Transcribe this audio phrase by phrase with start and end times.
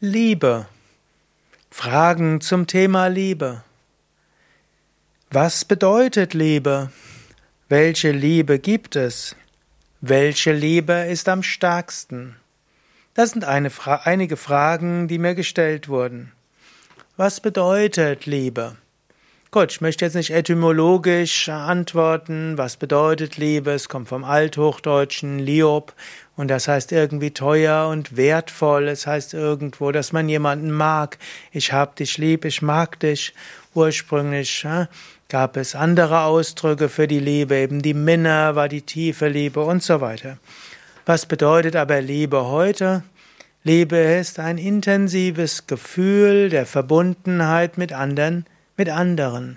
[0.00, 0.68] Liebe.
[1.72, 3.64] Fragen zum Thema Liebe.
[5.32, 6.92] Was bedeutet Liebe?
[7.68, 9.34] Welche Liebe gibt es?
[10.00, 12.36] Welche Liebe ist am stärksten?
[13.14, 16.30] Das sind Fra einige Fragen, die mir gestellt wurden.
[17.16, 18.76] Was bedeutet Liebe?
[19.50, 23.72] Gut, ich möchte jetzt nicht etymologisch antworten, was bedeutet Liebe.
[23.72, 25.92] Es kommt vom Althochdeutschen Liob
[26.38, 28.86] und das heißt irgendwie teuer und wertvoll.
[28.86, 31.18] Es heißt irgendwo, dass man jemanden mag.
[31.50, 33.34] Ich hab dich lieb, ich mag dich.
[33.74, 34.88] Ursprünglich ja,
[35.28, 39.82] gab es andere Ausdrücke für die Liebe, eben die Minna war die tiefe Liebe und
[39.82, 40.38] so weiter.
[41.06, 43.02] Was bedeutet aber Liebe heute?
[43.64, 49.56] Liebe ist ein intensives Gefühl der Verbundenheit mit anderen mit anderen.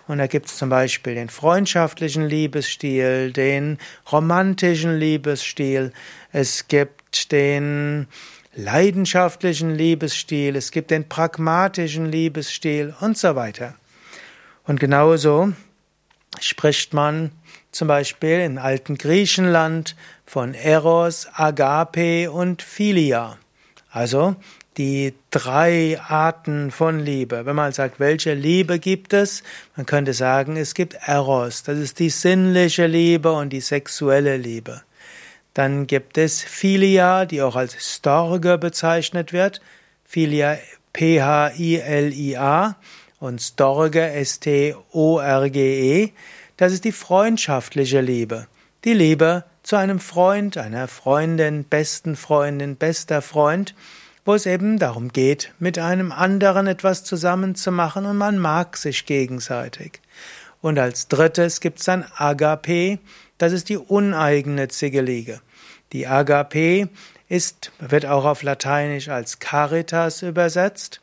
[0.08, 3.80] Und da gibt es zum Beispiel den freundschaftlichen Liebesstil, den
[4.12, 5.94] romantischen Liebesstil,
[6.32, 8.08] es gibt den
[8.56, 13.76] leidenschaftlichen Liebesstil, es gibt den pragmatischen Liebesstil und so weiter.
[14.64, 15.54] Und genauso
[16.40, 17.32] spricht man
[17.72, 23.38] zum Beispiel im alten Griechenland von Eros, Agape und Philia.
[23.92, 24.36] Also
[24.78, 27.46] die drei Arten von Liebe.
[27.46, 29.44] Wenn man sagt, welche Liebe gibt es?
[29.76, 31.64] Man könnte sagen, es gibt Eros.
[31.64, 34.82] Das ist die sinnliche Liebe und die sexuelle Liebe.
[35.56, 39.60] Dann gibt es Philia, die auch als Storge bezeichnet wird.
[40.04, 40.60] Philia
[40.94, 42.76] P-H-I-L-I-A
[43.20, 46.12] und Storge S-T-O-R-G-E.
[46.58, 48.46] Das ist die freundschaftliche Liebe.
[48.84, 53.74] Die Liebe zu einem Freund, einer Freundin, besten Freundin, bester Freund
[54.26, 60.02] wo es eben darum geht, mit einem anderen etwas zusammenzumachen und man mag sich gegenseitig.
[60.66, 62.98] Und als drittes gibt es dann Agape,
[63.38, 65.42] das ist die uneigennützige Liebe.
[65.94, 66.90] Die Agape
[67.30, 71.02] ist, wird auch auf Lateinisch als Caritas übersetzt.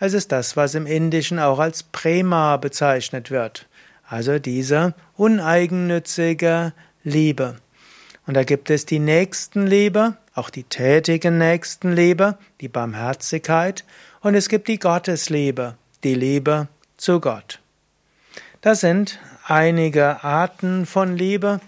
[0.00, 3.66] Es ist das, was im Indischen auch als Prema bezeichnet wird.
[4.08, 6.72] Also diese uneigennützige
[7.04, 7.56] Liebe.
[8.26, 13.84] Und da gibt es die Nächstenliebe, auch die tätige Nächstenliebe, die Barmherzigkeit
[14.22, 17.61] und es gibt die Gottesliebe, die Liebe zu Gott.
[18.62, 21.60] Das sind einige Arten von Liebe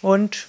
[0.00, 0.46] und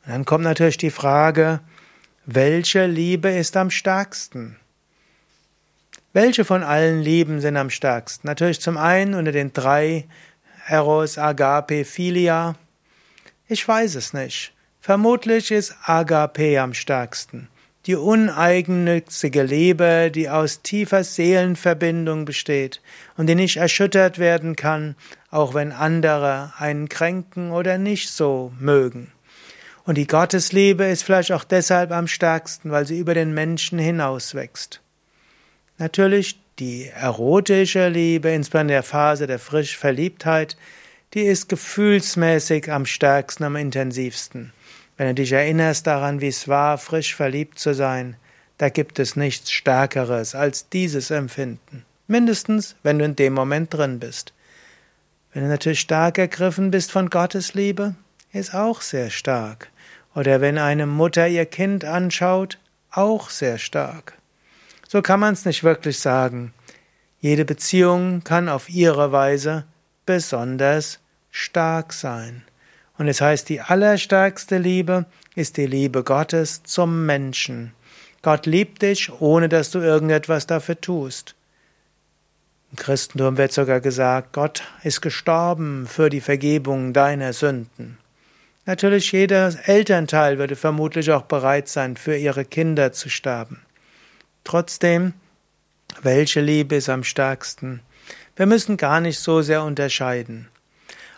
[0.04, 1.60] Und dann kommt natürlich die Frage,
[2.26, 4.56] welche Liebe ist am stärksten?
[6.12, 8.26] Welche von allen Lieben sind am stärksten?
[8.26, 10.06] Natürlich zum einen unter den drei
[10.66, 12.56] Eros, Agape, Philia.
[13.48, 14.52] Ich weiß es nicht.
[14.80, 17.48] Vermutlich ist Agape am stärksten
[17.86, 22.80] die uneigennützige Liebe, die aus tiefer Seelenverbindung besteht
[23.16, 24.96] und die nicht erschüttert werden kann,
[25.30, 29.12] auch wenn andere einen kränken oder nicht so mögen.
[29.86, 34.80] Und die Gottesliebe ist vielleicht auch deshalb am stärksten, weil sie über den Menschen hinauswächst.
[35.78, 40.56] Natürlich die erotische Liebe, insbesondere in der Phase der Frischverliebtheit,
[41.14, 44.52] die ist gefühlsmäßig am stärksten, am intensivsten.
[44.96, 48.16] Wenn du dich erinnerst daran, wie es war, frisch verliebt zu sein,
[48.58, 51.84] da gibt es nichts Stärkeres als dieses Empfinden.
[52.08, 54.32] Mindestens, wenn du in dem Moment drin bist.
[55.32, 57.94] Wenn du natürlich stark ergriffen bist von Gottes Liebe,
[58.32, 59.68] ist auch sehr stark.
[60.16, 62.58] Oder wenn eine Mutter ihr Kind anschaut,
[62.90, 64.14] auch sehr stark.
[64.88, 66.54] So kann man es nicht wirklich sagen.
[67.20, 69.64] Jede Beziehung kann auf ihre Weise
[70.06, 72.42] besonders stark sein.
[72.96, 75.04] Und es heißt, die allerstärkste Liebe
[75.34, 77.74] ist die Liebe Gottes zum Menschen.
[78.22, 81.34] Gott liebt dich, ohne dass du irgendetwas dafür tust.
[82.70, 87.98] Im Christentum wird sogar gesagt, Gott ist gestorben für die Vergebung deiner Sünden.
[88.66, 93.62] Natürlich, jeder Elternteil würde vermutlich auch bereit sein, für ihre Kinder zu sterben.
[94.42, 95.14] Trotzdem,
[96.02, 97.80] welche Liebe ist am stärksten?
[98.34, 100.48] Wir müssen gar nicht so sehr unterscheiden.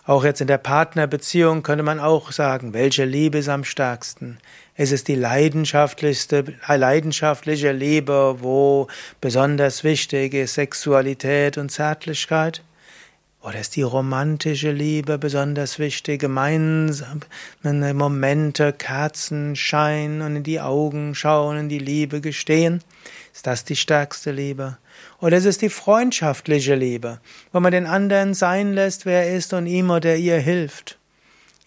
[0.04, 4.38] Auch jetzt in der Partnerbeziehung könnte man auch sagen, welche Liebe ist am stärksten?
[4.74, 8.88] Es ist die leidenschaftlichste, leidenschaftliche Liebe, wo
[9.20, 12.62] besonders wichtig ist Sexualität und Zärtlichkeit.
[13.40, 16.20] Oder ist die romantische Liebe besonders wichtig?
[16.20, 22.82] Gemeinsame Momente, Kerzenschein und in die Augen schauen, in die Liebe gestehen.
[23.32, 24.78] Ist das die stärkste Liebe?
[25.20, 27.20] Oder ist es die freundschaftliche Liebe,
[27.52, 30.97] wo man den anderen sein lässt, wer er ist und ihm oder ihr hilft?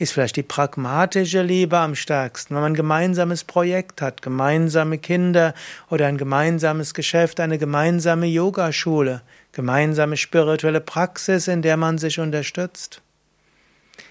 [0.02, 5.54] Ist vielleicht die pragmatische Liebe am stärksten, wenn man ein gemeinsames Projekt hat, gemeinsame Kinder
[5.92, 9.22] oder ein gemeinsames Geschäft, eine gemeinsame Yogaschule,
[9.52, 13.04] gemeinsame spirituelle Praxis, in der man sich unterstützt?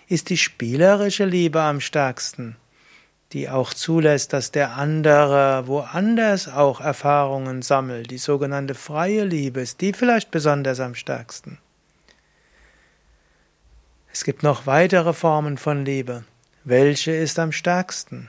[0.06, 2.54] Ist die spielerische Liebe am stärksten,
[3.32, 9.80] die auch zulässt, dass der andere woanders auch Erfahrungen sammelt, die sogenannte freie Liebe ist
[9.80, 11.58] die vielleicht besonders am stärksten?
[14.12, 16.24] Es gibt noch weitere Formen von Liebe.
[16.64, 18.28] Welche ist am stärksten?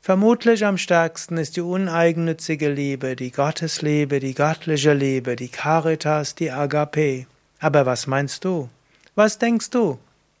[0.00, 6.50] Vermutlich am stärksten ist die uneigennützige Liebe, die Gottesliebe, die göttliche Liebe, die Caritas, die
[6.50, 7.26] Agape.
[7.58, 8.68] Aber was meinst du?
[9.14, 9.98] Was denkst du?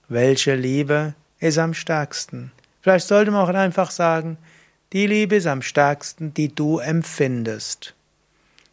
[0.08, 2.52] Welche Liebe ist am stärksten?
[2.80, 4.38] Vielleicht sollte man auch einfach sagen,
[4.92, 7.94] die Liebe ist am stärksten, die du empfindest.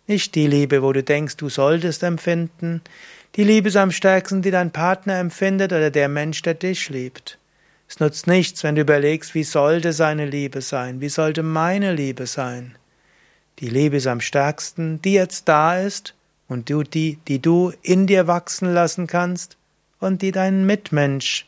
[0.08, 2.82] Nicht die Liebe, wo du denkst, du solltest empfinden.
[3.36, 7.38] Die Liebe ist am stärksten, die dein Partner empfindet oder der Mensch, der dich liebt.
[7.88, 12.28] Es nutzt nichts, wenn du überlegst, wie sollte seine Liebe sein, wie sollte meine Liebe
[12.28, 12.76] sein.
[13.60, 16.16] Die Liebe ist am stärksten, die jetzt da ist
[16.48, 19.58] und du, die, die du in dir wachsen lassen kannst
[20.00, 21.48] und die dein Mitmensch,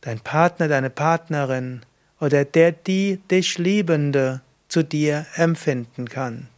[0.00, 1.82] dein Partner, deine Partnerin
[2.20, 6.48] oder der, die dich Liebende zu dir empfinden kann.